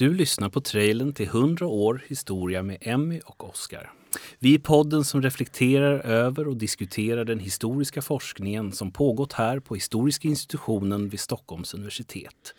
[0.00, 3.92] Du lyssnar på trailern till 100 år historia med Emmy och Oscar.
[4.38, 9.74] Vi är podden som reflekterar över och diskuterar den historiska forskningen som pågått här på
[9.74, 12.54] Historiska institutionen vid Stockholms universitet.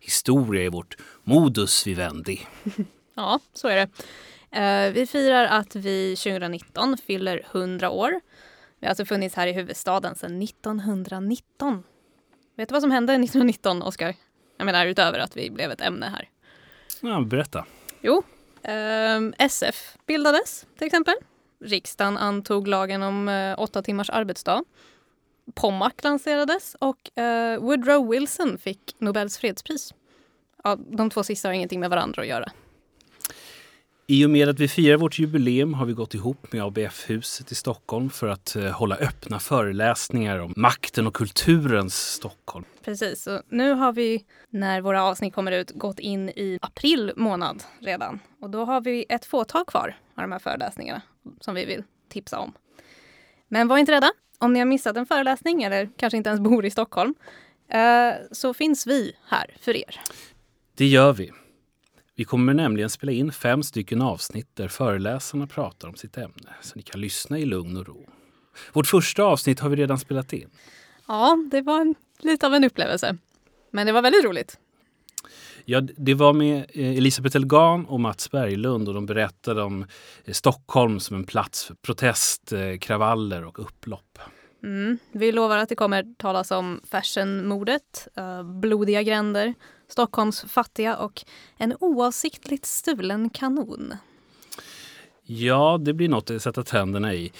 [0.00, 2.40] Historia är vårt modus vivendi.
[3.14, 3.88] Ja, så är det.
[4.60, 8.20] Eh, vi firar att vi 2019 fyller 100 år.
[8.80, 11.82] Vi har alltså funnits här i huvudstaden sedan 1919.
[12.56, 14.14] Vet du vad som hände 1919, Oskar?
[14.58, 16.28] Jag menar utöver att vi blev ett ämne här.
[17.00, 17.64] Ja, berätta.
[18.00, 18.22] Jo,
[18.62, 21.14] eh, SF bildades till exempel.
[21.60, 24.64] Riksdagen antog lagen om eh, åtta timmars arbetsdag.
[25.54, 29.94] Pommac lanserades och eh, Woodrow Wilson fick Nobels fredspris.
[30.64, 32.52] Ja, de två sista har ingenting med varandra att göra.
[34.08, 37.54] I och med att vi firar vårt jubileum har vi gått ihop med ABF-huset i
[37.54, 42.64] Stockholm för att eh, hålla öppna föreläsningar om makten och kulturens Stockholm.
[42.84, 47.62] Precis, och nu har vi när våra avsnitt kommer ut gått in i april månad
[47.80, 48.20] redan.
[48.40, 51.02] Och då har vi ett fåtal kvar av de här föreläsningarna
[51.40, 52.52] som vi vill tipsa om.
[53.48, 54.12] Men var inte rädda.
[54.38, 57.14] Om ni har missat en föreläsning eller kanske inte ens bor i Stockholm
[57.68, 60.00] eh, så finns vi här för er.
[60.76, 61.32] Det gör vi.
[62.18, 66.72] Vi kommer nämligen spela in fem stycken avsnitt där föreläsarna pratar om sitt ämne så
[66.76, 68.08] ni kan lyssna i lugn och ro.
[68.72, 70.50] Vårt första avsnitt har vi redan spelat in.
[71.08, 73.16] Ja, det var en, lite av en upplevelse.
[73.70, 74.58] Men det var väldigt roligt.
[75.64, 79.86] Ja, det var med eh, Elisabeth Elgan och Mats Berglund och de berättade om
[80.24, 84.18] eh, Stockholm som en plats för protest, eh, kravaller och upplopp.
[84.62, 84.98] Mm.
[85.12, 88.08] Vi lovar att det kommer talas om fashionmordet,
[88.44, 89.54] blodiga gränder,
[89.88, 91.24] Stockholms fattiga och
[91.56, 93.94] en oavsiktligt stulen kanon.
[95.22, 97.32] Ja, det blir något att sätta tänderna i.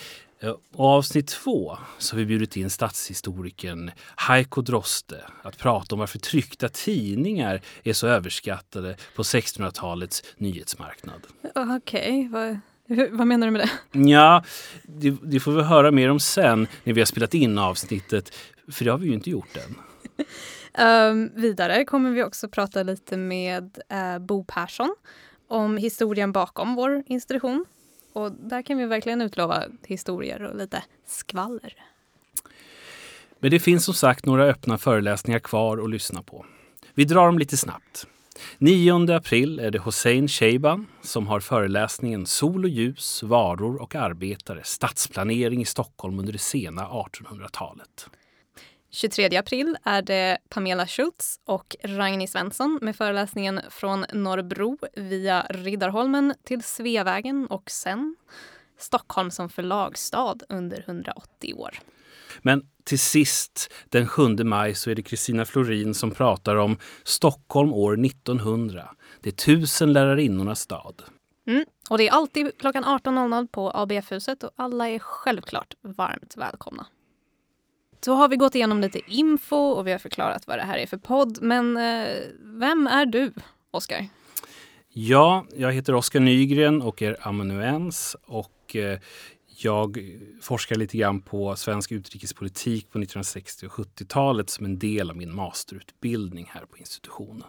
[0.74, 6.18] Och avsnitt två så har vi bjudit in statshistorikern Heiko Droste att prata om varför
[6.18, 11.26] tryckta tidningar är så överskattade på 1600-talets nyhetsmarknad.
[11.54, 12.28] Okej, okay.
[12.28, 13.98] vad, vad menar du med det?
[14.10, 14.44] Ja,
[14.82, 18.34] det, det, får vi höra mer om sen när vi har spelat in avsnittet,
[18.72, 19.74] för det har vi ju inte gjort än.
[20.78, 24.94] Um, vidare kommer vi också prata lite med uh, Bo Persson
[25.48, 27.64] om historien bakom vår institution.
[28.12, 31.74] Och där kan vi verkligen utlova historier och lite skvaller.
[33.38, 36.46] Men det finns som sagt några öppna föreläsningar kvar att lyssna på.
[36.94, 38.06] Vi drar dem lite snabbt.
[38.58, 44.60] 9 april är det Hossein Sheiban som har föreläsningen Sol och ljus, varor och arbetare,
[44.64, 48.08] stadsplanering i Stockholm under det sena 1800-talet.
[48.96, 56.34] 23 april är det Pamela Schultz och Ragni Svensson med föreläsningen Från Norrbro via Riddarholmen
[56.44, 58.16] till Sveavägen och sen
[58.78, 61.78] Stockholm som förlagsstad under 180 år.
[62.42, 67.72] Men till sist, den 7 maj, så är det Kristina Florin som pratar om Stockholm
[67.72, 68.94] år 1900.
[69.20, 71.02] Det är tusen lärarinnornas stad.
[71.46, 71.64] Mm.
[71.90, 76.86] Och det är alltid klockan 18.00 på ABF-huset och alla är självklart varmt välkomna.
[78.00, 80.86] Så har vi gått igenom lite info och vi har förklarat vad det här är
[80.86, 81.38] för podd.
[81.42, 82.08] Men eh,
[82.40, 83.32] vem är du,
[83.70, 84.08] Oskar?
[84.88, 88.16] Ja, jag heter Oskar Nygren och är amanuens.
[88.26, 88.98] Och eh,
[89.58, 89.98] jag
[90.42, 95.34] forskar lite grann på svensk utrikespolitik på 1960 och 70-talet som en del av min
[95.34, 97.48] masterutbildning här på institutionen.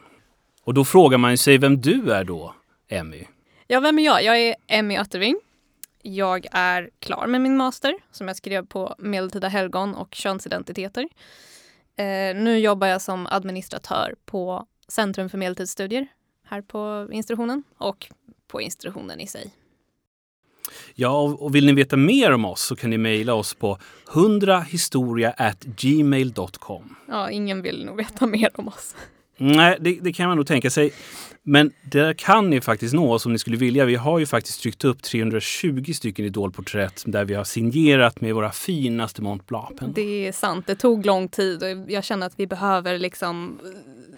[0.64, 2.56] Och då frågar man sig vem du är då,
[2.88, 3.28] Emmy?
[3.68, 4.24] Ja, vem är jag?
[4.24, 5.40] Jag är Emmy Atterving.
[6.09, 11.07] Jag är klar med min master som jag skrev på medeltida helgon och könsidentiteter.
[11.95, 16.07] Eh, nu jobbar jag som administratör på Centrum för medeltidsstudier
[16.46, 18.07] här på institutionen och
[18.47, 19.51] på institutionen i sig.
[20.96, 26.96] Ja, och vill ni veta mer om oss så kan ni mejla oss på 100historia@gmail.com.
[27.07, 28.96] Ja, ingen vill nog veta mer om oss.
[29.37, 30.93] Nej, det, det, kan man nog tänka sig.
[31.43, 33.85] Men där kan ni faktiskt nå oss om ni skulle vilja.
[33.85, 38.51] Vi har ju faktiskt tryckt upp 320 stycken idolporträtt där vi har signerat med våra
[38.51, 39.93] finaste Mont Blanc-pennor.
[39.93, 40.67] Det är sant.
[40.67, 43.59] Det tog lång tid och jag känner att vi behöver liksom...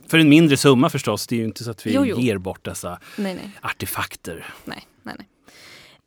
[0.08, 1.28] För en mindre summa förstås.
[1.28, 2.20] Det är ju inte så att vi jo, jo.
[2.20, 3.52] ger bort dessa nej, nej.
[3.62, 4.54] artefakter.
[4.66, 5.16] Nej, nej,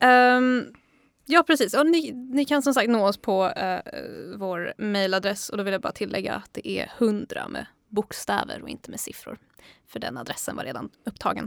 [0.01, 0.37] nej.
[0.37, 0.67] Um,
[1.27, 1.75] ja, precis.
[1.75, 3.93] Och ni, ni, kan som sagt nå oss på uh,
[4.37, 8.69] vår mejladress och då vill jag bara tillägga att det är 100 med bokstäver och
[8.69, 9.39] inte med siffror.
[9.87, 11.45] För den adressen var redan upptagen.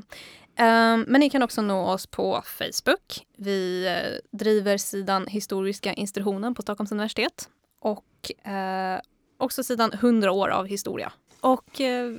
[0.60, 3.26] Um, men ni kan också nå oss på Facebook.
[3.38, 7.50] Vi uh, driver sidan Historiska institutionen på Stockholms universitet
[7.80, 9.02] och uh,
[9.38, 11.14] också sidan 100 år av historia.
[11.42, 12.12] Och uh,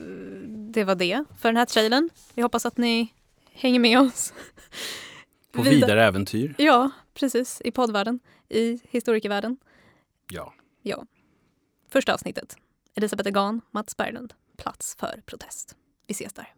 [0.48, 2.10] det var det för den här trailern.
[2.34, 3.12] Vi hoppas att ni
[3.52, 4.32] hänger med oss.
[5.52, 6.54] På vidare äventyr.
[6.58, 7.62] Ja, precis.
[7.64, 8.20] I poddvärlden.
[8.48, 9.56] I historikervärlden.
[10.30, 10.52] Ja.
[10.82, 11.06] Ja.
[11.88, 12.56] Första avsnittet.
[12.98, 14.34] Elisabeth Egan, Mats Berglund.
[14.56, 15.76] Plats för protest.
[16.06, 16.52] Vi ses där.